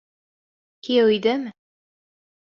Кейәү 0.87 1.11
өйҙәме? 1.15 1.53